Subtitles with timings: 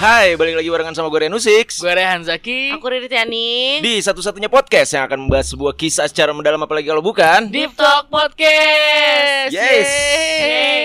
[0.00, 4.00] Hai, balik lagi barengan sama gue Renu Six Gue Rehan Zaki Aku Riri Tiani Di
[4.00, 9.52] satu-satunya podcast yang akan membahas sebuah kisah secara mendalam apalagi kalau bukan Deep Talk Podcast
[9.52, 9.88] Yes.
[9.92, 10.80] Yeay.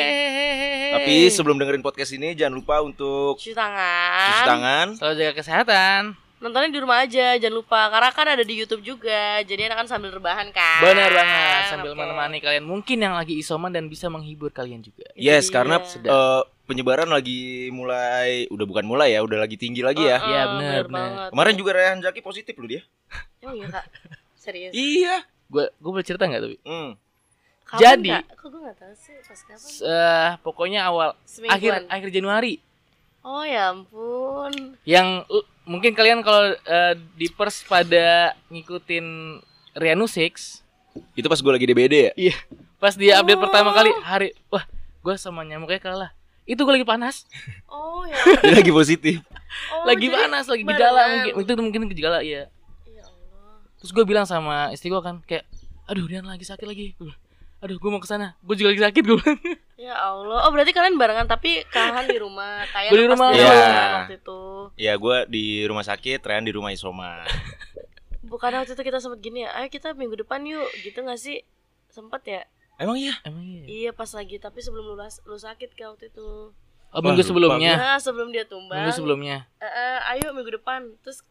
[0.99, 6.01] Tapi sebelum dengerin podcast ini jangan lupa untuk Cuci cuci tangan tangan Selalu jaga kesehatan
[6.43, 9.87] Nontonnya di rumah aja Jangan lupa Karena kan ada di Youtube juga Jadi enak kan
[9.87, 11.99] sambil rebahan kan Benar banget Sambil Oke.
[12.03, 15.55] menemani kalian Mungkin yang lagi isoman dan bisa menghibur kalian juga Yes, dia.
[15.55, 16.51] karena Sedap.
[16.65, 20.17] Penyebaran lagi mulai Udah bukan mulai ya, udah lagi tinggi lagi ya.
[20.17, 20.91] Heeh, Iya, bener, bener bener.
[20.91, 21.29] banget.
[21.31, 22.81] Kemarin juga Rehan Zaki positif loh dia.
[23.39, 23.85] Emang iya kak.
[24.35, 24.73] Serius?
[24.73, 25.15] Iya.
[25.45, 26.89] Gue gue boleh cerita nggak tapi hmm.
[27.65, 28.23] Kapan, Jadi- Kak?
[28.35, 29.69] Kok gue gak tau sih Pas kapan?
[29.81, 31.57] Eh, Pokoknya awal Semingguan.
[31.57, 32.53] Akhir akhir Januari.
[33.21, 34.53] Oh ya ampun.
[34.85, 39.05] Yang uh, mungkin kalian kalau eh, di pers pada ngikutin
[39.73, 40.61] Rianu Six
[41.11, 42.11] Itu pas gue lagi DBD ya?
[42.15, 42.35] Iya.
[42.77, 43.43] Pas dia update Oh.
[43.43, 44.65] pertama kali Hari Wah
[45.01, 46.11] gue sama nyamuknya kalah
[46.45, 47.25] Itu gue lagi panas
[47.65, 49.21] Oh ya Dia lagi positif
[49.71, 50.77] oh, lagi jadi- panas, lagi barengan.
[50.77, 51.01] gejala
[51.33, 52.45] mungkin itu mungkin gejala ya.
[52.85, 55.45] Ya Allah Terus gue bilang sama istri gue kan kayak,
[55.85, 56.93] aduh Rian lagi sakit lagi.
[57.59, 59.21] Aduh gue mau ke sana, gue juga lagi sakit gue.
[59.75, 63.27] Ya Allah Oh berarti kalian barengan Tapi Kahan di rumah Kayak Gua di rumah.
[63.29, 63.51] Iya.
[63.99, 64.39] waktu itu
[64.79, 67.27] Ya gue di rumah sakit, Rehan di rumah isoman
[68.23, 71.43] Bukan waktu itu kita sempet gini ya Ayo kita minggu depan yuk Gitu gak sih
[71.91, 72.41] Sempet ya
[72.75, 73.15] Emang iya?
[73.21, 73.63] Emang iya.
[73.63, 76.51] Iya pas lagi Tapi sebelum lu, las- lu sakit kayak waktu itu
[76.89, 79.47] Oh minggu Wah, sebelumnya, Nah sebelum dia tumbang minggu sebelumnya.
[79.57, 81.23] "Eh, eh, Ayo minggu depan Terus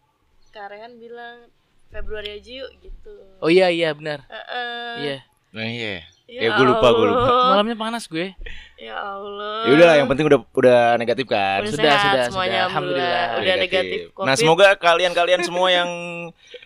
[0.48, 1.48] Karehan bilang
[1.88, 4.24] Februari aja yuk gitu Oh iya iya benar.
[4.24, 4.94] Eh, eh.
[5.00, 5.16] Iya.
[5.50, 7.32] Nah iya Ya Eh, gua lupa, gua lupa.
[7.52, 8.32] Malamnya panas gue.
[8.74, 12.24] Ya Allah Ya udah lah, yang penting udah udah negatif kan Udah Sudah, sehat sudah,
[12.26, 12.64] semuanya sudah.
[12.66, 13.44] Alhamdulillah Alhamdulillah.
[13.44, 15.90] Udah negatif COVID Nah semoga kalian-kalian semua yang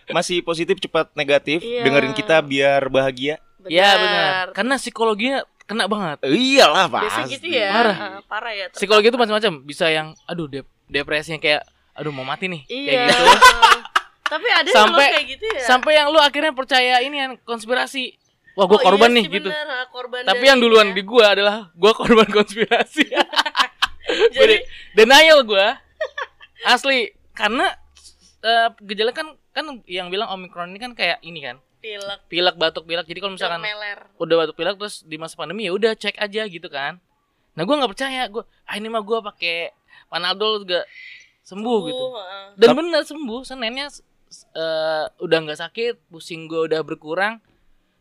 [0.09, 1.83] masih positif cepat negatif Iya.
[1.83, 3.35] dengerin kita biar bahagia.
[3.65, 4.45] Iya benar.
[4.51, 6.23] Karena psikologinya kena banget.
[6.23, 7.35] Iyalah Biasa pasti.
[7.35, 7.97] gitu ya Parah.
[7.97, 9.53] Ah, Parah ya Psikologi itu macam-macam.
[9.61, 11.61] Bisa yang aduh dep depresinya kayak
[11.91, 13.23] aduh mau mati nih Iya kayak gitu.
[14.31, 18.13] Tapi ada Sampai- yang kayak gitu ya Sampai yang lu akhirnya percaya ini kan konspirasi.
[18.53, 19.47] Wah, gue Oh, korban iya nih sih, gitu.
[19.47, 23.07] bener, ah, korban Tapi yang duluan ini di gua adalah gua korban konspirasi.
[23.15, 23.23] ya.
[24.29, 24.55] Jadi
[24.93, 25.79] denial gua.
[26.61, 27.71] Asli karena
[28.39, 31.57] eh, gejala kan kan yang bilang omikron ini kan kayak ini kan.
[31.79, 33.05] Pilek Pilek, batuk, pilek.
[33.05, 36.43] Jadi kalau misalkan meler udah batuk pilek terus di masa pandemi ya udah cek aja
[36.45, 36.99] gitu kan.
[37.53, 38.27] Nah, gua nggak percaya.
[38.27, 39.71] Gua ah ini mah gua pakai
[40.05, 40.83] Panadol juga
[41.41, 42.05] sembuh gitu.
[42.13, 42.45] heeh.
[42.55, 43.41] Dan bener sembuh.
[43.41, 43.87] Seninnya
[44.53, 47.39] eh, udah nggak sakit, pusing gua udah berkurang.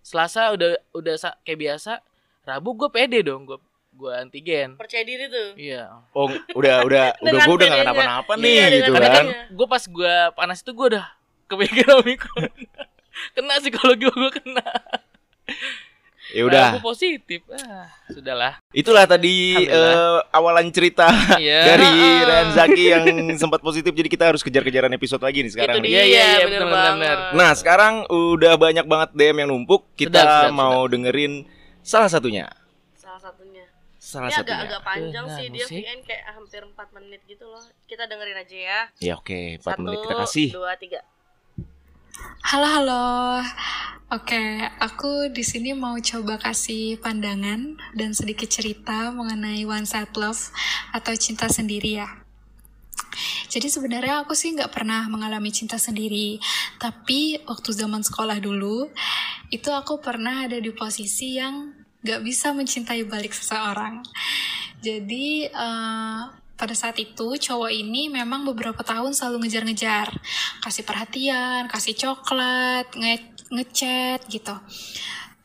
[0.01, 2.01] Selasa udah udah kayak biasa.
[2.43, 3.61] Rabu gue pede dong, gue
[3.93, 4.79] gue antigen.
[4.79, 5.91] percaya diri tuh Iya.
[6.15, 9.11] Oh, udah udah udah gue udah gak kenapa-napa Iya, nih dengan gitu kan.
[9.13, 11.05] kan gue pas gue panas itu gue udah
[11.51, 12.49] kepikiran omikron.
[13.33, 14.65] Kena psikologi gue kena.
[16.29, 16.77] Ya udah.
[16.77, 17.41] Rabu positif.
[17.49, 18.61] Ah, sudahlah.
[18.71, 21.61] Itulah tadi eh, awalan cerita Iya.
[21.73, 22.21] dari Heeh.
[22.23, 25.81] Ren Zaki yang sempat positif jadi kita harus kejar-kejaran episode lagi nih sekarang.
[25.81, 25.91] itu nih.
[25.91, 27.19] dia Iya, iya, iya, banget bener.
[27.33, 29.89] Nah, sekarang udah banyak banget DM yang numpuk.
[29.95, 31.49] Kita Sedap, sedap, mau dengerin
[31.81, 32.45] salah satunya.
[32.93, 33.65] salah satunya
[33.99, 34.69] Salah ini agak satunya.
[34.69, 35.81] agak panjang Nah, sih dia musik.
[35.81, 39.81] VN kayak hampir 4 menit gitu loh kita dengerin aja ya Ya oke, 4 satu
[39.81, 40.49] menit kita kasih.
[40.51, 41.01] dua tiga
[42.49, 43.45] Halo halo.
[44.09, 44.41] Oke,
[44.81, 50.49] aku di sini mau coba kasih pandangan dan sedikit cerita mengenai one side love
[50.97, 52.09] atau cinta sendiri ya.
[53.53, 56.41] Jadi sebenarnya aku sih nggak pernah mengalami cinta sendiri,
[56.81, 58.89] tapi waktu zaman sekolah dulu
[59.53, 64.01] itu aku pernah ada di posisi yang nggak bisa mencintai balik seseorang.
[64.81, 66.23] Jadi eh,
[66.59, 70.11] pada saat itu cowok ini memang beberapa tahun selalu ngejar-ngejar,
[70.59, 74.53] kasih perhatian, kasih coklat, nge ngechat gitu.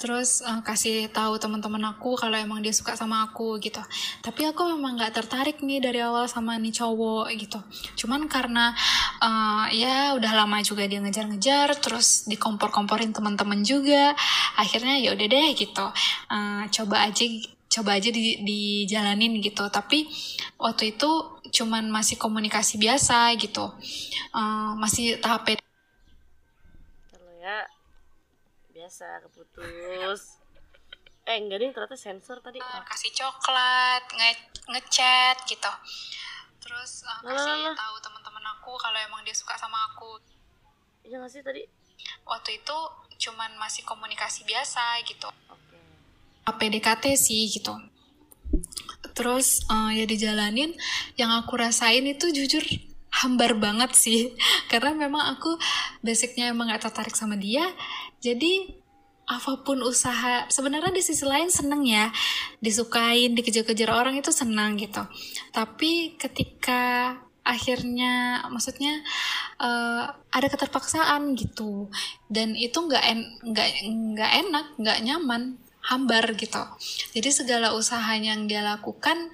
[0.03, 3.79] Terus eh, kasih tahu teman-teman aku kalau emang dia suka sama aku gitu.
[4.19, 7.62] Tapi aku memang nggak tertarik nih dari awal sama nih cowok gitu.
[8.03, 8.75] Cuman karena
[9.23, 14.12] eh, ya udah lama juga dia ngejar-ngejar, terus dikompor-komporin teman-teman juga.
[14.59, 15.88] Akhirnya ya udah deh gitu.
[16.35, 17.23] Eh, coba aja
[17.73, 19.66] coba aja di, dijalanin gitu.
[19.73, 20.05] Tapi
[20.61, 21.09] waktu itu
[21.49, 23.66] cuman masih komunikasi biasa gitu.
[24.34, 25.58] Eh, masih tahap PD
[27.17, 27.66] lo ya.
[28.70, 30.37] Biasa keputus.
[31.25, 32.61] Eh enggak deh ternyata sensor tadi.
[32.61, 34.29] Eh, kasih coklat nge
[34.69, 35.72] ngechat gitu.
[36.61, 37.76] Terus lah, kasih lah.
[37.76, 40.22] tahu teman-teman aku kalau emang dia suka sama aku.
[41.03, 41.64] Iya nggak sih tadi?
[42.23, 42.78] Waktu itu
[43.28, 45.28] cuman masih komunikasi biasa gitu.
[45.52, 45.63] Oke
[46.51, 47.72] PDKT sih gitu.
[49.13, 50.73] Terus eh, ya dijalanin
[51.16, 52.63] yang aku rasain itu jujur
[53.23, 54.34] hambar banget sih.
[54.72, 55.55] Karena memang aku
[56.01, 57.63] basicnya emang gak tertarik sama dia.
[58.19, 58.81] Jadi
[59.23, 62.09] apa pun usaha sebenarnya di sisi lain seneng ya.
[62.59, 65.05] Disukain dikejar-kejar orang itu senang gitu.
[65.53, 69.03] Tapi ketika akhirnya maksudnya
[69.61, 71.87] eh, ada keterpaksaan gitu.
[72.28, 73.69] Dan itu nggak en nggak
[74.17, 76.64] nggak enak nggak nyaman hambar gitu.
[77.12, 79.32] Jadi segala usaha yang dia lakukan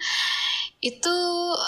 [0.80, 1.18] itu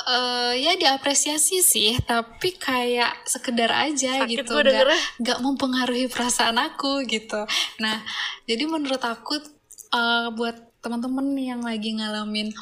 [0.08, 4.56] eh, ya diapresiasi sih tapi kayak sekedar aja Sakit gitu.
[4.56, 7.44] gue nggak mempengaruhi perasaan aku gitu.
[7.84, 8.00] Nah
[8.48, 9.36] jadi menurut aku
[9.92, 12.56] eh, buat teman-teman yang lagi ngalamin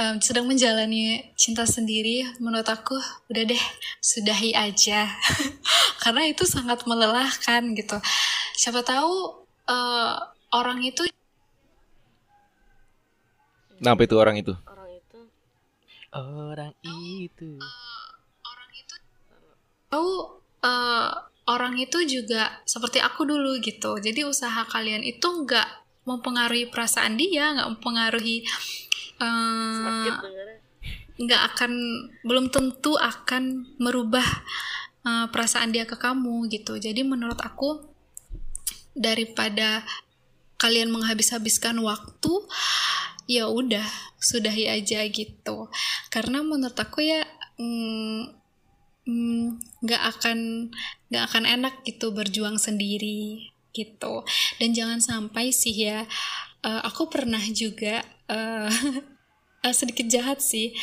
[0.00, 2.96] em, sedang menjalani cinta sendiri menurut aku
[3.28, 3.64] udah deh
[4.00, 5.12] sudahi aja.
[6.02, 8.00] Karena itu sangat melelahkan gitu.
[8.56, 10.16] Siapa tahu eh,
[10.56, 11.04] orang itu
[13.82, 14.54] Kenapa itu orang itu?
[14.62, 15.20] Orang itu
[16.14, 17.50] Orang itu.
[19.90, 21.10] tahu eh,
[21.50, 25.66] orang itu juga seperti aku dulu gitu jadi usaha kalian itu nggak
[26.06, 28.46] mempengaruhi perasaan dia nggak mempengaruhi
[29.18, 30.56] eh, dengernya.
[31.18, 31.72] nggak akan
[32.22, 34.24] belum tentu akan merubah
[35.06, 37.82] uh, perasaan dia ke kamu gitu jadi menurut aku
[38.96, 39.82] daripada
[40.56, 42.32] kalian menghabis-habiskan waktu
[43.26, 43.84] ya udah
[44.18, 45.68] sudahi aja gitu.
[46.12, 47.22] Karena menurut aku ya
[47.58, 48.20] mm,
[49.08, 49.44] mm,
[49.82, 50.38] nggak akan
[51.10, 54.24] nggak akan enak gitu berjuang sendiri gitu.
[54.60, 56.04] Dan jangan sampai sih ya
[56.64, 58.70] eh, aku pernah juga eh,
[59.78, 60.74] sedikit jahat sih.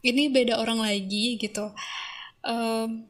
[0.00, 1.72] Ini beda orang lagi gitu.
[2.40, 3.04] Em,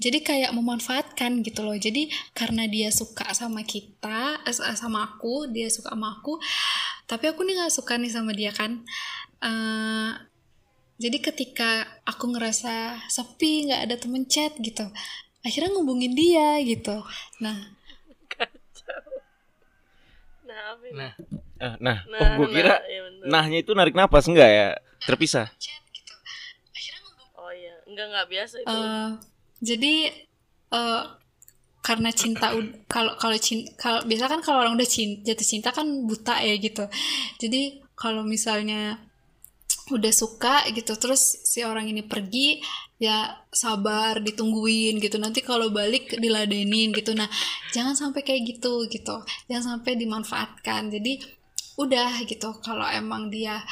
[0.00, 1.76] jadi kayak memanfaatkan gitu loh.
[1.76, 4.40] Jadi karena dia suka sama kita
[4.76, 6.40] sama aku dia suka sama aku
[7.10, 8.86] tapi aku nih nggak suka nih sama dia kan
[9.40, 10.12] Eh,
[11.00, 14.84] jadi ketika aku ngerasa sepi nggak ada temen chat gitu
[15.40, 17.02] akhirnya ngubungin dia gitu
[17.42, 17.56] nah
[20.90, 20.90] Nah?
[20.90, 21.12] Nah,
[21.60, 23.24] Eh, nah, Nah, oh gue kira nah, iya bener.
[23.28, 24.68] nahnya itu narik napas enggak ya?
[25.04, 25.46] Terpisah.
[25.60, 26.14] chat gitu
[27.36, 28.72] Oh iya, enggak enggak biasa itu.
[28.72, 29.10] Eh,
[29.60, 29.94] jadi
[30.72, 31.02] eh,
[31.80, 32.52] karena cinta
[32.84, 36.54] kalau kalau cinta kalau biasa kan kalau orang udah cinta jatuh cinta kan buta ya
[36.60, 36.84] gitu.
[37.40, 39.00] Jadi kalau misalnya
[39.90, 42.62] udah suka gitu terus si orang ini pergi
[43.00, 45.16] ya sabar ditungguin gitu.
[45.16, 47.16] Nanti kalau balik diladenin gitu.
[47.16, 47.26] Nah
[47.72, 49.24] jangan sampai kayak gitu gitu.
[49.48, 50.92] Jangan sampai dimanfaatkan.
[50.92, 51.20] Jadi
[51.80, 53.64] udah gitu kalau emang dia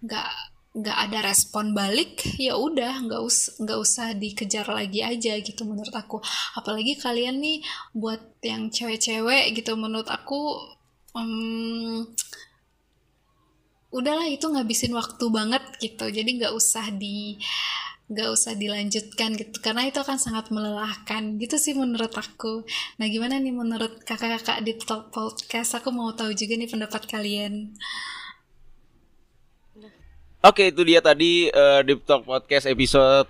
[0.00, 5.66] nggak nggak ada respon balik ya udah nggak us nggak usah dikejar lagi aja gitu
[5.66, 6.22] menurut aku.
[6.54, 7.58] Apalagi kalian nih
[7.90, 10.62] buat yang cewek-cewek gitu menurut aku
[11.18, 12.06] em,
[13.90, 16.06] udahlah itu ngabisin waktu banget gitu.
[16.06, 17.34] Jadi nggak usah di
[18.10, 21.34] nggak usah dilanjutkan gitu karena itu akan sangat melelahkan.
[21.42, 22.62] Gitu sih menurut aku.
[23.02, 25.82] Nah gimana nih menurut kakak-kakak di podcast?
[25.82, 27.74] Aku mau tahu juga nih pendapat kalian
[30.40, 33.28] Oke, itu dia tadi eh, Deep Talk Podcast episode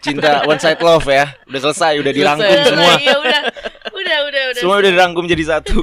[0.00, 1.32] Cinta One Side Love ya.
[1.48, 2.68] Udah selesai, udah dirangkum Selesai.
[2.68, 2.92] semua.
[2.96, 3.40] Iya udah.
[3.90, 4.60] Udah, udah, udah.
[4.60, 5.80] Semua udah dirangkum jadi satu.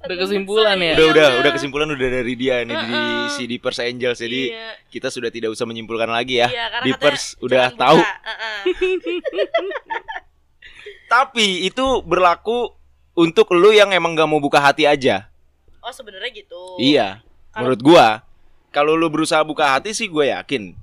[0.00, 0.92] udah kesimpulan ya.
[0.92, 1.40] Udah, Iya, udah, udah.
[1.40, 3.24] udah kesimpulan udah dari dia nih di Heeh.
[3.32, 4.18] si Deepers Angels.
[4.18, 4.68] Jadi Iya.
[4.88, 6.48] kita sudah tidak usah menyimpulkan lagi ya.
[6.48, 8.00] Iya, Deepers udah tahu.
[11.12, 12.72] Tapi itu berlaku
[13.14, 15.28] untuk lu yang emang gak mau buka hati aja.
[15.80, 16.76] Oh, sebenarnya gitu.
[16.76, 17.20] Iya.
[17.54, 18.24] Menurut gua,
[18.74, 20.74] kalau lu berusaha buka hati sih gue yakin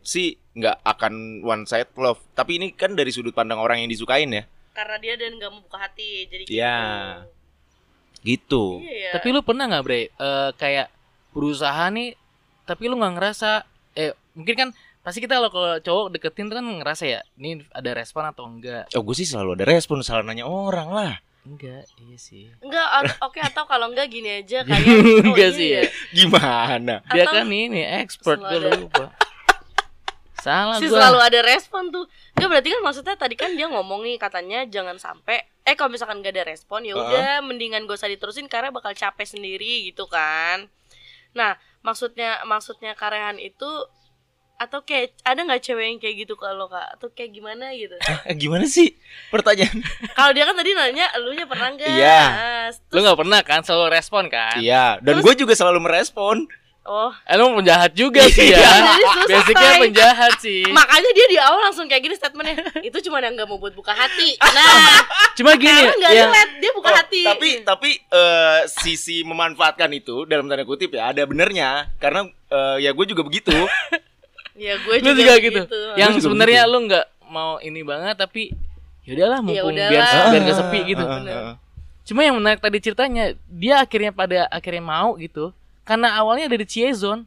[0.00, 2.22] sih nggak akan one side love.
[2.32, 4.46] Tapi ini kan dari sudut pandang orang yang disukain ya.
[4.70, 6.54] Karena dia dan nggak mau buka hati, jadi gitu.
[6.56, 6.78] Iya.
[8.22, 8.64] Gitu.
[8.80, 9.10] Iya, iya.
[9.18, 10.88] Tapi lu pernah nggak bre Eh, kayak
[11.30, 12.18] berusaha nih
[12.66, 13.66] tapi lu nggak ngerasa
[13.98, 14.68] eh mungkin kan
[15.02, 18.90] pasti kita kalau kalau cowok deketin tuh kan ngerasa ya ini ada respon atau enggak
[18.94, 21.14] Oh gue sih selalu ada respon salah nanya orang lah.
[21.50, 22.86] Enggak iya sih Enggak,
[23.18, 25.82] oke atau kalau enggak gini aja kayak oh, Enggak iya sih ya.
[25.82, 25.90] ya.
[26.14, 26.94] Gimana?
[27.10, 29.10] dia Atau- kan ini expert gue lupa
[30.40, 32.08] salah sih gua selalu ada respon tuh.
[32.32, 36.24] Enggak berarti kan maksudnya tadi kan dia ngomong nih katanya jangan sampai eh kalau misalkan
[36.24, 40.66] gak ada respon ya udah mendingan gak usah diterusin karena bakal capek sendiri gitu kan.
[41.36, 43.68] Nah, maksudnya maksudnya karehan itu
[44.60, 46.84] atau kayak ada nggak cewek yang kayak gitu kalau kak?
[46.94, 47.96] Atau kayak gimana gitu?
[48.28, 48.92] Eh, gimana sih?
[49.32, 49.80] Pertanyaan?
[50.18, 51.88] kalau dia kan tadi nanya elunya pernah nggak?
[51.88, 52.20] Iya.
[52.20, 54.60] Nah, lu terus- nggak pernah kan selalu respon kan?
[54.60, 55.00] Iya.
[55.00, 56.44] Dan gue juga selalu merespon.
[56.82, 57.08] oh.
[57.24, 58.68] Eh, lu penjahat juga sih Iya, ya.
[58.84, 60.60] Jadi susah, basicnya penjahat sih.
[60.66, 62.56] Makanya dia di awal langsung kayak gini statementnya.
[62.82, 64.36] Itu cuma yang nggak mau buat buka hati.
[64.36, 65.00] Nah
[65.40, 66.52] cuma gini nggak relate.
[66.58, 67.22] Dia buka Oh, hati.
[67.22, 71.88] Tapi tapi eh, sisi memanfaatkan itu dalam tanda kutip ya ada benernya.
[71.96, 73.54] Karena eh, ya gue juga begitu.
[74.54, 75.60] Ya gue juga, juga gitu
[75.94, 76.72] yang Gua juga sebenarnya begitu.
[76.72, 78.42] lu nggak mau ini banget tapi
[79.02, 79.90] yaudahlah mumpung udahlah.
[79.90, 81.54] biar Ah, biar gak sepi gitu Ah, ah, ah.
[82.02, 87.26] cuma yang menarik tadi ceritanya dia akhirnya pada akhirnya mau gitu karena awalnya dari Ciezon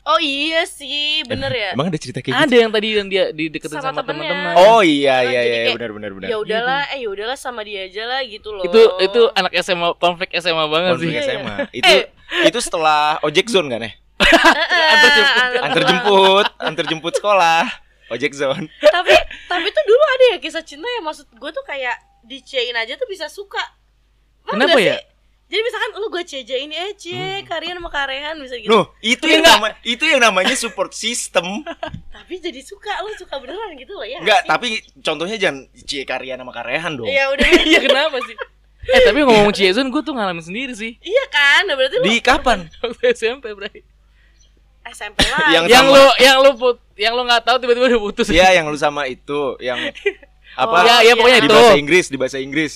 [0.00, 1.76] Oh iya sih, bener ya.
[1.76, 2.56] Emang ada cerita kayak Ada gitu?
[2.56, 4.56] yang tadi yang dia dideketin Sama sama, teman-teman.
[4.56, 6.28] Oh iya iya jadi iya kayak, benar benar benar.
[6.32, 8.64] Ya udahlah, eh ya udahlah sama dia aja lah gitu loh.
[8.64, 11.14] Itu itu anak SMA konflik SMA banget Konflik sih.
[11.14, 11.54] Iya, SMA.
[11.78, 11.92] Itu
[12.42, 13.92] itu setelah ojek zone kan ya?
[14.20, 15.60] Antar jemput.
[15.60, 17.64] Antar jemput, antar jemput sekolah.
[18.10, 18.66] Ojek zone.
[18.82, 19.14] tapi
[19.46, 21.94] tapi tuh dulu ada ya kisah cinta yang maksud gue tuh kayak
[22.26, 23.62] dicein aja tuh bisa suka.
[24.42, 24.98] Paham Kenapa ya?
[24.98, 25.06] sih?
[25.50, 28.70] Jadi misalkan lu gue cejain eh cie, Karian sama Karehan bisa gitu.
[28.70, 29.58] Loh, itu yang Enggak.
[29.58, 31.66] nama itu yang namanya support system.
[32.14, 34.22] Tapi jadi suka, lu suka beneran gitu loh ya.
[34.22, 37.10] Enggak, tapi contohnya jangan cie karya sama karehan dong.
[37.10, 37.46] Ya udah.
[37.66, 38.34] Iya kenapa sih?
[38.90, 41.68] Eh tapi ngomong Ciezon gue tuh ngalamin sendiri sih iya kan?
[41.68, 42.64] Nah, berarti lu Di kapan?
[42.80, 43.82] waktu SMP bray.
[44.82, 45.48] SMP lah.
[45.54, 48.26] Yang Yang sama- lu yang lu put yang lu nggak tahu tiba-tiba udah putus.
[48.28, 49.76] Iya, yang lu sama itu, yang
[50.60, 50.74] apa?
[50.74, 51.54] Oh, ya, ya pokoknya di itu.
[51.54, 52.74] bahasa Inggris, di bahasa Inggris.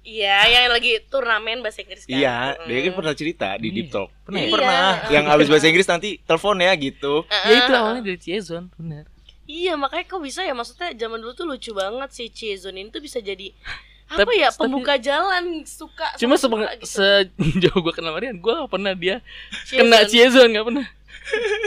[0.00, 2.16] Iya, yang lagi turnamen bahasa Inggris kan.
[2.16, 4.08] Iya, dia kan pernah cerita di Deep Talk.
[4.24, 4.42] Pernah ya?
[4.42, 4.52] Iya.
[4.52, 4.84] Pernah.
[5.08, 7.14] Yang habis bahasa Inggris nanti telepon ya gitu.
[7.28, 9.04] Ya itu awalnya dari Ciezon, benar.
[9.44, 13.02] Iya, makanya kok bisa ya maksudnya zaman dulu tuh lucu banget si Chezon ini tuh
[13.02, 13.50] bisa jadi
[14.08, 16.86] apa Tapi- ya tapi- pembuka jalan suka Cuma suka gitu.
[16.88, 19.18] sejauh gue kenal Marian, gue gak pernah dia
[19.66, 20.86] kena Ciezon gak pernah.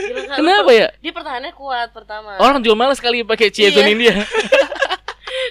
[0.04, 0.88] Gila kan, Kenapa ya?
[0.98, 2.36] Dia pertahanannya kuat pertama.
[2.36, 3.88] Orang jual malas kali pakai Ciezon Iya.
[3.88, 4.14] ini dia.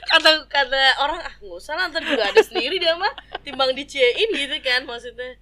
[0.06, 3.10] Kata kata orang ah nggak usah lah ntar juga ada sendiri dia mah
[3.42, 5.38] timbang diciein gitu kan maksudnya.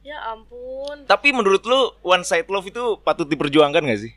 [0.00, 1.04] Ya ampun.
[1.04, 4.12] Tapi menurut lu one side love itu patut diperjuangkan gak sih?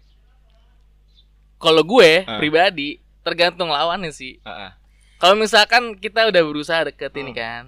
[1.58, 2.38] Kalau gue Ah.
[2.38, 4.39] pribadi tergantung lawannya sih.
[4.39, 4.72] Heeh.
[5.17, 7.39] Kalau misalkan kita udah berusaha deket ini Hmm.
[7.39, 7.63] kan,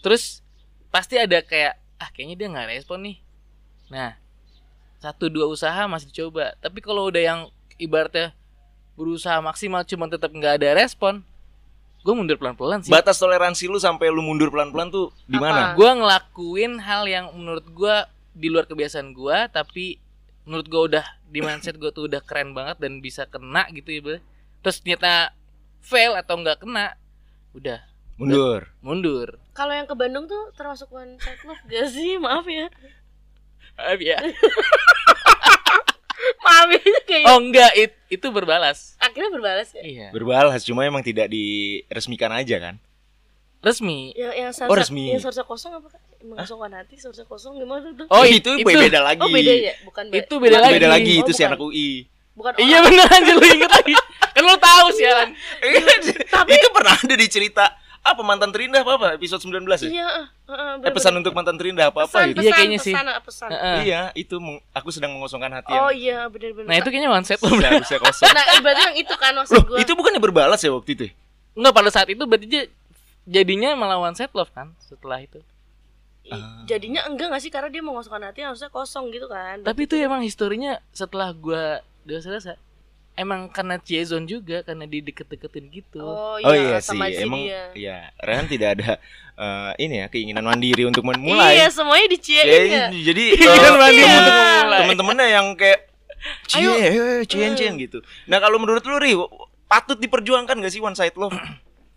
[0.00, 0.40] terus
[0.88, 3.16] pasti ada kayak ah kayaknya dia nggak respon nih.
[3.90, 4.16] Nah,
[5.04, 6.56] satu dua usaha masih dicoba.
[6.64, 7.40] Tapi kalau udah yang
[7.76, 8.32] ibaratnya
[8.96, 11.20] berusaha maksimal cuma tetap nggak ada respon,
[12.00, 12.88] gue mundur pelan-pelan sih.
[12.88, 15.76] Batas toleransi lu sampai lu mundur pelan-pelan tuh di mana?
[15.76, 17.96] Gue ngelakuin hal yang menurut gue
[18.32, 20.00] di luar kebiasaan gue, tapi
[20.48, 24.00] menurut gue udah di mindset gue tuh udah keren banget dan bisa kena gitu ya.
[24.00, 24.18] Bro.
[24.64, 25.36] Terus ternyata
[25.84, 26.96] fail atau nggak kena,
[27.52, 27.80] udah
[28.14, 28.70] Mundur.
[28.78, 29.28] mundur.
[29.58, 32.14] Kalau yang ke Bandung tuh termasuk one side love gak sih?
[32.14, 32.70] Maaf ya.
[33.78, 34.18] Maaf ya.
[36.40, 38.94] Maaf ya kayak Oh enggak, it- itu berbalas.
[38.96, 39.82] akhirnya berbalas ya.
[39.82, 40.06] Iya.
[40.10, 42.76] Berbalas cuma emang tidak diresmikan aja kan?
[43.58, 44.12] Resmi.
[44.12, 45.04] Yang yang Oh, seharusnya resmi.
[45.08, 46.00] yang seharusnya kosong apa kan?
[46.20, 48.06] Mengosongkan hati seharusnya kosong gimana tuh?
[48.08, 49.20] Oh, itu, itu- beda lagi.
[49.20, 50.74] Oh beda ya, bukan be- Itu beda bukan- lagi.
[50.74, 51.48] Beda lagi Oh, itu si bukan.
[51.50, 51.88] anak UI.
[52.34, 53.94] Bukan Iya bener aja lu inget lagi.
[54.34, 55.28] Kan lu tahu sialan.
[56.34, 57.64] Tapi itu pernah ada di cerita
[58.04, 59.88] apa mantan terindah apa apa episode 19 ya?
[59.88, 61.18] Iya, heeh, heeh, Eh, pesan bener-bener.
[61.18, 62.36] untuk mantan terindah apa apa pesan, gitu.
[62.36, 62.92] Iya, pesan, kayaknya sih.
[62.92, 63.48] pesan, pesan.
[63.48, 63.76] Heeh.
[63.82, 64.36] Iya, itu
[64.70, 66.68] aku sedang mengosongkan hati Oh yang iya, benar-benar.
[66.68, 67.48] Nah itu kayaknya one set lo.
[67.50, 68.28] seharusnya kosong.
[68.28, 69.78] Nah, berarti yang itu kan maksud Loh, gue.
[69.80, 71.02] itu bukannya berbalas ya waktu itu?
[71.08, 71.12] ya?
[71.56, 72.62] Enggak pada saat itu berarti dia
[73.24, 75.40] jadinya malah one set love kan setelah itu.
[76.64, 79.60] Jadinya enggak gak sih karena dia mengosongkan hati harusnya kosong gitu kan.
[79.60, 82.52] Tapi itu emang historinya setelah gua dewasa dewasa
[83.14, 85.98] emang karena Ciezon juga karena dideket-deketin gitu.
[85.98, 87.62] Oh iya, Oh iya sih, sama si emang dia.
[87.72, 87.98] iya.
[88.18, 88.90] Rehan tidak ada
[89.34, 91.56] eh, ini ya keinginan mandiri untuk memulai.
[91.56, 92.86] Iya, semuanya diciein Ya, ya.
[92.90, 94.78] jadi Keinginan eh, mandiri temen- untuk memulai.
[94.80, 95.80] temen-temennya yang kayak
[96.44, 96.70] cie, Ayo.
[96.72, 97.98] ayo, ayo, cien, cien gitu.
[98.24, 99.12] Nah kalau menurut lu Ri,
[99.64, 101.34] patut diperjuangkan gak sih one side love?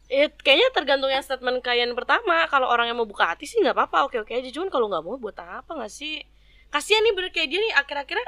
[0.08, 2.48] Ya, kayaknya tergantung yang statement kalian pertama.
[2.48, 4.50] Kalau orang yang mau buka hati sih nggak apa-apa, oke-oke aja.
[4.50, 6.24] Cuman kalau nggak mau buat apa nggak sih?
[6.68, 8.28] Kasihan nih bener kayak dia nih akhir-akhirnya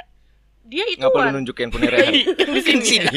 [0.69, 1.33] dia itu Ngapa lu kan.
[1.35, 2.13] nunjuk handphone Rehan?
[2.37, 3.09] Di sini.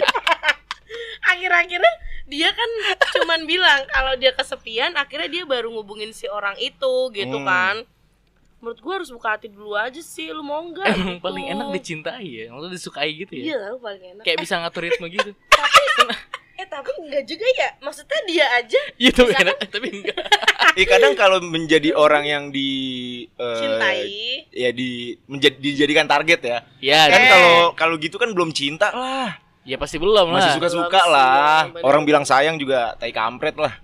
[1.23, 1.93] Akhir-akhirnya
[2.25, 2.71] dia kan
[3.15, 7.47] cuman bilang kalau dia kesepian, akhirnya dia baru ngubungin si orang itu gitu Hmm.
[7.47, 7.77] kan.
[8.59, 10.87] Menurut gua harus buka hati dulu aja sih, lu mau nggak?
[10.89, 11.21] Emang gitu.
[11.21, 13.43] paling enak dicintai ya, maksudnya disukai gitu ya.
[13.45, 14.23] Iya lah, paling enak.
[14.23, 15.31] Kayak bisa ngatur ritme gitu.
[15.53, 15.83] tapi
[16.55, 17.69] eh tapi enggak juga ya.
[17.81, 20.17] Maksudnya dia aja Iya tapi enak, tapi enggak.
[20.73, 22.71] Ya kadang kalau menjadi orang yang di
[23.35, 24.09] cintai.
[24.49, 26.59] ya di menjadi dijadikan target ya.
[26.79, 27.29] Ya, Kan Eh.
[27.29, 29.37] kalau kalau gitu kan belum cinta lah.
[29.63, 30.35] ya pasti belum lah.
[30.35, 31.61] Masih suka-suka Belum sih, lah.
[31.71, 31.85] bener.
[31.85, 33.79] Orang bilang sayang juga tai kampret lah.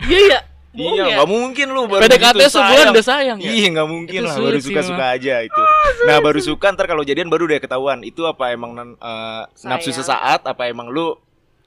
[0.00, 0.40] Iya ya.
[0.74, 1.14] Bohong iya, ya?
[1.16, 2.90] nggak mungkin lu baru PDKT begitu sebulan sayang.
[2.90, 3.46] udah sayang ya.
[3.48, 5.62] Iya nggak mungkin Itu lah baru sih, suka-suka aja itu.
[6.04, 10.42] Nah baru suka ntar kalau jadian baru deh ketahuan itu apa emang eh, nafsu sesaat
[10.42, 11.14] apa emang lu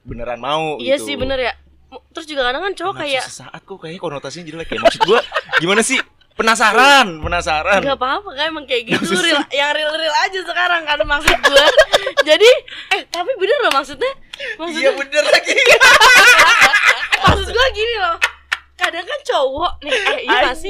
[0.03, 1.07] beneran mau Iya gitu.
[1.07, 1.53] sih bener ya.
[1.87, 4.79] Terus juga kadang kan cowok Nafsu kayak sesaat kok kayaknya konotasinya jelek ya.
[4.83, 5.19] Maksud gua
[5.63, 5.99] gimana sih?
[6.37, 7.81] Penasaran, penasaran.
[7.81, 11.33] nggak apa-apa kan emang kayak gitu Nafsu real, yang real real aja sekarang kan maksud
[11.41, 11.65] gua.
[12.21, 12.49] Jadi
[12.93, 14.11] eh tapi bener loh maksudnya.
[14.61, 15.57] Maksudnya Iya bener lagi.
[17.25, 18.15] maksud gua gini loh.
[18.77, 20.69] Kadang kan cowok nih eh, iya sih?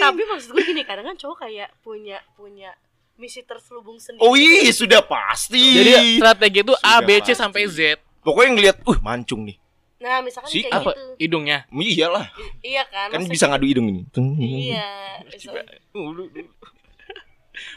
[0.00, 2.72] Tapi maksud gua gini, kadang kan cowok kayak punya punya
[3.20, 4.24] misi terselubung sendiri.
[4.24, 5.60] Oh iya sudah pasti.
[5.76, 7.32] Jadi strategi itu A, B, C pasti.
[7.36, 8.00] sampai Z.
[8.24, 9.59] pokoknya ngeliat, uh mancung nih.
[10.00, 10.90] Nah, misalkan Si, kayak Apa?
[10.96, 11.04] gitu.
[11.20, 11.58] Hidungnya.
[11.68, 12.26] Iyalah,
[12.64, 13.08] Iya kan?
[13.12, 14.02] kan bisa ngadu hidung ini.
[14.72, 15.20] Iya.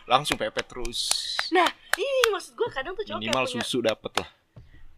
[0.07, 1.35] langsung pepet terus.
[1.51, 1.67] Nah,
[1.99, 4.29] ini maksud gue kadang tuh cowok Minimal punya susu dapet lah.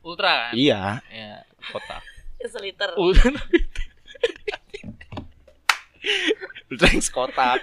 [0.05, 0.51] Ultra kan?
[0.53, 1.35] Iya, Iya.
[1.73, 2.01] kotak.
[2.45, 2.93] seliter.
[2.93, 3.33] Ultra.
[6.69, 7.59] Ultra yang kotak.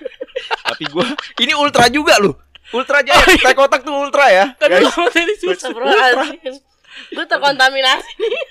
[0.66, 1.07] Tapi gua
[1.38, 2.35] ini ultra juga loh.
[2.75, 4.50] Ultra aja, teh kotak tuh ultra ya.
[4.59, 5.54] Tapi lama tadi susu.
[5.54, 6.54] Astagfirullahaladzim.
[7.14, 8.42] Gue terkontaminasi nih.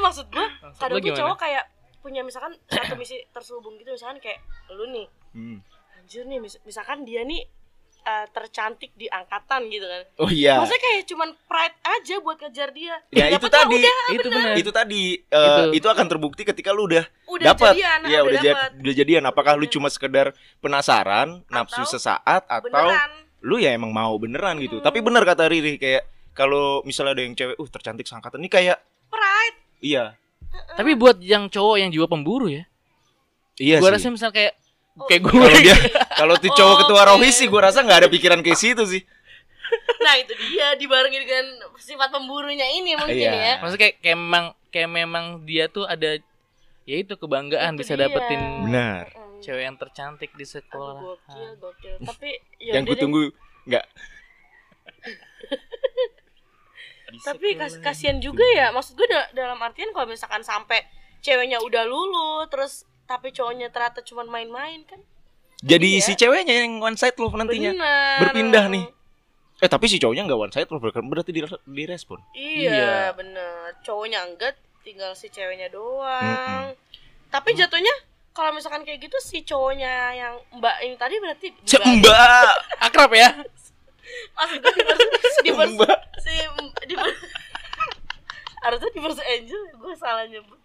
[0.00, 1.64] Ya maksud gue, Maksud kadang tuh cowok kayak
[1.98, 4.40] punya misalkan satu misi terselubung gitu misalkan kayak
[4.70, 5.60] lu nih Hmm.
[5.94, 7.44] anjir nih mis- misalkan dia nih
[8.00, 10.56] eh, tercantik di angkatan gitu kan Oh iya.
[10.56, 13.76] maksudnya kayak cuman pride aja buat kejar dia Ya, itu tadi.
[13.76, 14.52] udah, Itu benar.
[14.56, 15.62] Itu tadi eh, Itu.
[15.76, 17.76] itu akan terbukti ketika lu udah udah dapat.
[17.76, 18.48] jadian Iya, udah dapet.
[18.48, 19.22] ja- udah jadian.
[19.24, 20.32] Apakah lu cuma sekedar
[20.64, 24.78] penasaran, nafsu sesaat atau beneran lu ya emang mau beneran gitu.
[24.78, 24.86] Hmm.
[24.86, 28.80] Tapi bener kata Riri kayak kalau misalnya ada yang cewek, uh tercantik seangkatan ini kayak
[29.08, 30.14] pride iya.
[30.72, 32.64] Tapi buat yang cowok yang jiwa pemburu ya.
[33.56, 33.96] Iya gua sih.
[33.98, 34.54] rasa misal kayak
[34.92, 35.76] Oh, kayak gue Kalau dia
[36.20, 37.08] kalau tuh cowok ketua Oke.
[37.14, 39.02] rohis sih gua rasa nggak ada pikiran kayak situ sih.
[40.04, 41.46] nah itu dia dibarengi dengan
[41.76, 43.32] sifat pemburunya ini mungkin Iya.
[43.32, 46.18] ya Maksudnya kayak, kayak memang kayak memang dia tuh ada
[46.82, 48.02] ya itu kebanggaan Itu bisa dia.
[48.02, 49.04] dapetin Benar.
[49.08, 49.40] Mm.
[49.40, 50.94] cewek yang tercantik di Aduh, sekolah.
[50.98, 53.22] gokil gokil tapi ya yang gue tunggu
[53.64, 53.84] nggak.
[57.22, 60.82] Tapi kas kasihan juga ya maksud gue da- dalam artian kalau misalkan sampai
[61.18, 65.00] ceweknya udah lulu terus tapi cowoknya ternyata cuma main-main kan
[65.60, 66.02] Jadi Iya.
[66.02, 67.76] si ceweknya yang one side love nantinya.
[67.76, 68.16] Bener.
[68.22, 68.84] Berpindah nih.
[69.58, 72.16] Eh tapi si cowoknya nggak one side love berarti di direspon.
[72.32, 72.96] iya, Iya.
[73.12, 76.72] bener cowoknya enggak tinggal si ceweknya doang
[77.28, 77.92] tapi jatuhnya
[78.30, 81.46] kalau misalkan kayak gitu si cowoknya yang mbak ini tadi berarti
[82.00, 82.54] mbak.
[82.80, 83.28] Akrab ya?
[84.56, 84.72] gue
[85.42, 85.98] di Mbak.
[86.18, 86.34] si
[86.84, 87.20] di ver-
[88.64, 90.58] harusnya di versi Angel gue salah nyebut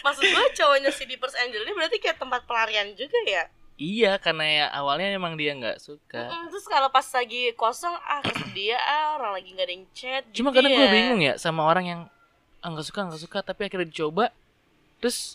[0.00, 3.44] maksud gue cowoknya si di First Angel ini berarti kayak tempat pelarian juga ya
[3.74, 6.28] Iya, karena ya awalnya emang dia nggak suka.
[6.28, 10.22] Mm, terus kalau pas lagi kosong ah kesedia ah orang lagi nggak ada yang chat
[10.30, 10.78] Cuma gitu kadang ya.
[10.78, 12.00] gue bingung ya sama orang yang
[12.62, 14.30] ah nggak suka nggak suka tapi akhirnya dicoba
[15.00, 15.34] terus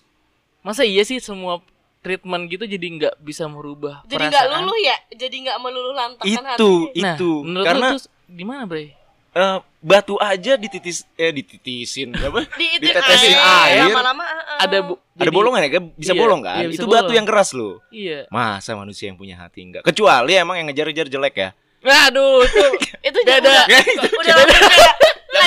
[0.62, 1.60] masa iya sih semua
[2.08, 6.40] treatment gitu jadi nggak bisa merubah jadi nggak luluh ya jadi nggak meluluh lantakan Itu
[6.88, 8.96] hati nah itu menurut karena lu tuh gimana bre
[9.30, 12.48] eh, batu aja dititis eh dititisin apa?
[12.52, 13.44] di itu Ditetesin air,
[13.78, 13.82] air.
[13.86, 14.58] lama-lama ah, ah.
[14.64, 15.84] ada Ada jadi- bolongan ya kan?
[15.94, 16.58] Bisa Iya, bolong kan?
[16.58, 17.14] iya, bisa itu batu bolong.
[17.14, 17.74] yang keras loh.
[17.90, 19.82] iya Masa manusia yang punya hati enggak?
[19.84, 21.50] Kecuali emang yang ngejar-ngejar jelek ya.
[21.80, 22.64] aduh itu
[23.08, 23.38] itu Beda.
[23.40, 24.94] udah Ya, itu udah langsung kayak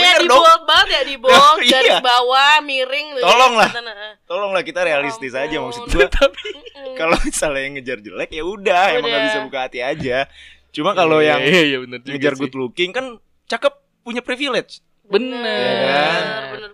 [0.01, 1.71] kayak bener di bold banget ya di bold Iya.
[1.71, 3.71] garis bawah miring Tolong lah.
[3.71, 4.13] Nah, nah.
[4.25, 6.09] Tolonglah kita realistis Ya aja maksud gua.
[6.09, 6.49] tapi.
[7.01, 10.25] Kalau misalnya yang ngejar jelek ya udah, emang nggak bisa buka hati aja.
[10.71, 12.41] Cuma kalau Iya, yang iya, iya, bener ngejar sih.
[12.41, 13.07] good looking kan
[13.45, 14.81] cakep punya privilege.
[15.03, 16.23] bener Iya kan?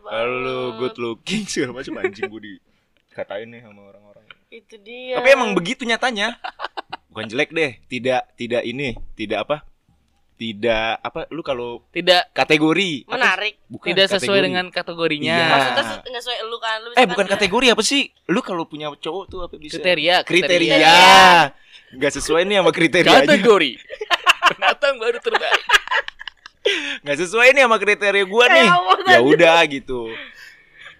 [0.02, 2.42] Kalau good looking segala macam anjing gue
[3.08, 4.24] dikatain nih sama orang-orang.
[4.46, 6.36] itu dia Tapi emang begitu nyatanya.
[7.08, 9.56] Bukan jelek deh, tidak tidak ini, tidak apa?
[10.36, 13.16] Tidak apa lu kalau tidak kategori apa?
[13.16, 14.44] menarik Bukan tidak sesuai kategori.
[14.44, 15.48] dengan kategorinya Iya.
[15.48, 18.02] maksudnya nggak sesuai lu kan lu Eh bukan kategori apa sih?
[18.26, 19.80] Lu kalau punya cowok tuh apa bisa?
[19.80, 20.92] kriteria Kriteria.
[21.88, 23.70] Nggak sesuai nih sama kriteria kategori
[24.50, 25.64] pendatang baru terbaik
[27.00, 28.68] Nggak sesuai nih sama kriteria gua Kayak nih.
[28.68, 30.00] apa Ya udah gitu.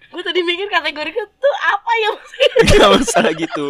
[0.07, 2.09] gue tadi mikir kategori itu apa ya
[2.65, 3.65] Nggak masalah gitu.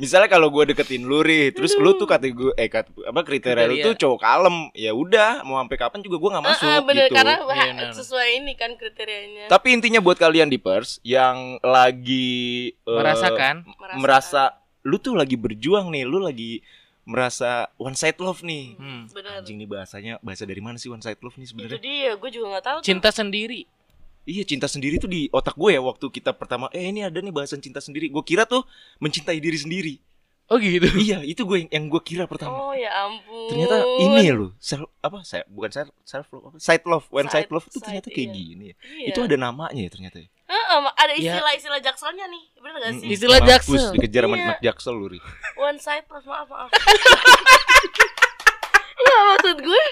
[0.00, 3.76] Misalnya kalau gua deketin lu Ri, terus lu tuh kategori eh kat- apa kriteria, lu
[3.78, 7.04] tuh cowok kalem, ya udah mau sampai kapan juga gua nggak masuk Ah, ah, bener
[7.04, 7.14] gitu.
[7.14, 7.92] karena Iya, bener.
[7.92, 12.38] sesuai ini kan kriterianya Tapi intinya buat kalian di pers yang lagi
[12.72, 16.64] eh, merasakan merasa lu tuh lagi berjuang nih, lu lagi
[17.02, 18.74] merasa one side love nih.
[18.74, 19.02] hmm.
[19.10, 21.78] bener Anjing nih bahasanya bahasa dari mana sih one side love nih itu sebenarnya?
[21.78, 22.86] dia gue juga nggak tahu tuh.
[22.86, 23.66] cinta sendiri
[24.30, 27.30] Iya cinta sendiri tuh di otak gue ya waktu kita pertama eh ini ada nih
[27.30, 28.06] bahasan cinta sendiri.
[28.08, 28.62] Gue kira tuh
[28.98, 29.94] mencintai diri sendiri.
[30.46, 32.50] oh gitu iya itu gue yang, yang gue kira pertama.
[32.50, 36.82] oh ya ampun Ternyata ini loh self apa saya bukan self self love apa side
[36.86, 38.34] love one side, Side- love itu side, ternyata kayak iya.
[38.34, 38.74] gini ya.
[38.82, 39.06] Iya.
[39.14, 40.18] Itu ada namanya ya ternyata.
[40.18, 40.26] Ya.
[40.50, 41.18] Heeh, ada Ya.
[41.22, 43.06] istilah-istilah jakselnya nih bener gak sih.
[43.14, 43.90] Istilah Mampus, jaksel.
[43.94, 44.54] dikejar sama Iya.
[44.66, 45.20] jaksel lu Ri.
[45.54, 46.70] one side plus maaf maaf
[49.00, 49.82] Nggak maksud gue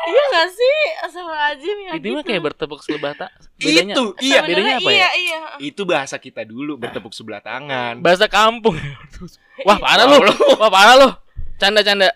[0.00, 0.76] Iya gak sih?
[1.02, 2.26] Astagfirullahaladzim ya itu mah gitu.
[2.26, 4.40] kayak bertepuk sebelah tak bedanya Itu iya.
[4.42, 4.96] Bedanya apa ya?
[4.96, 8.00] iya, Iya itu bahasa kita dulu bertepuk sebelah tangan.
[8.00, 8.76] bahasa kampung.
[9.68, 10.16] Wah parah lu.
[10.56, 11.08] Wah parah lu.
[11.56, 12.08] Canda canda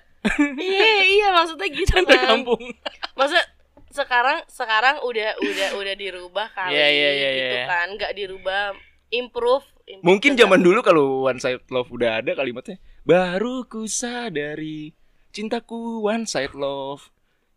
[0.57, 2.63] Iya iya maksudnya gitu canda kan kampung.
[3.13, 3.45] Maksudnya
[3.93, 7.65] sekarang sekarang udah udah udah dirubah kali Iya, iya, iya, gitu iya.
[7.69, 7.87] kan.
[7.95, 8.63] Nggak dirubah
[9.13, 14.97] improve, improve Mungkin zaman dulu kalau one side love udah ada kalimatnya baru ku sadari
[15.35, 17.11] cintaku one side love.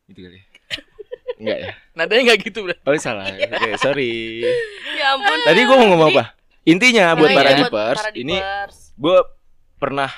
[0.10, 0.40] Gitu kali.
[0.42, 0.46] ya?
[1.40, 1.72] Enggak ya?
[1.94, 3.30] nadanya nggak gitu bro Oh salah.
[3.54, 4.42] Oke, sorry.
[4.98, 6.34] ya ampun Tadi gue mau ngomong apa?
[6.66, 8.36] Intinya buat iya, para dipers, ini
[8.98, 9.18] gue
[9.78, 10.10] pernah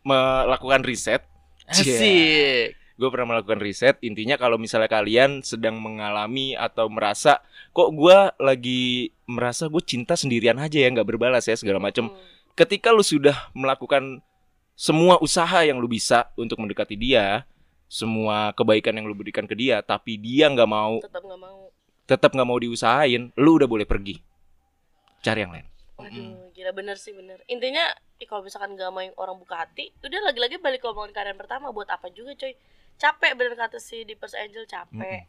[0.00, 1.20] melakukan riset
[1.68, 2.72] Asik.
[2.96, 9.12] gue pernah melakukan riset intinya kalau misalnya kalian sedang mengalami atau merasa kok gue lagi
[9.28, 12.16] merasa gue cinta sendirian aja ya nggak berbalas ya segala macam Hmm.
[12.56, 14.24] ketika lu sudah melakukan
[14.78, 17.42] semua usaha yang lu bisa untuk mendekati dia
[17.90, 21.60] semua kebaikan yang lu berikan ke dia tapi dia nggak mau tetap nggak mau
[22.06, 24.22] tetap nggak mau diusahain lu udah boleh pergi
[25.18, 25.66] cari yang lain
[25.98, 27.42] Waduh, gila bener sih bener.
[27.50, 27.82] Intinya
[28.22, 31.74] kalau misalkan gak mau yang orang buka hati, udah lagi-lagi balik ke omongan kalian pertama
[31.74, 32.54] buat apa juga coy.
[32.94, 35.26] Capek bener kata si di First Angel capek.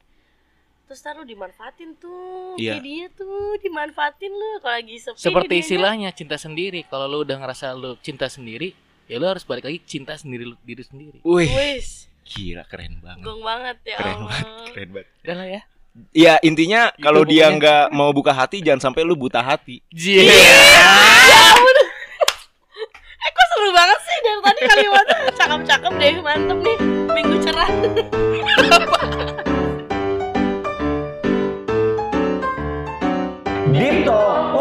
[0.86, 2.54] Terus ntar lu dimanfaatin tuh.
[2.62, 2.78] Iya.
[2.86, 5.18] Dia tuh dimanfaatin lu kalau lagi sepi.
[5.18, 6.86] Seperti istilahnya cinta sendiri.
[6.86, 8.78] Kalau lu udah ngerasa lu cinta sendiri,
[9.10, 11.18] ya lu harus balik lagi cinta sendiri lu- diri sendiri.
[11.26, 11.50] wih.
[12.30, 13.26] Gila keren banget.
[13.26, 14.30] Gong banget ya keren Allah.
[14.30, 15.08] banget keren banget.
[15.26, 15.62] Udah lah ya.
[16.14, 19.82] ya intinya kalau dia nggak mau buka hati jangan sampai lu buta hati.
[19.90, 20.30] Jie.
[23.20, 24.18] Eh kok seru banget sih?
[24.22, 26.78] Dari tadi kalimatnya cakep-cakep deh mantep nih.
[27.10, 27.70] Minggu cerah.
[33.74, 34.54] Deep Talk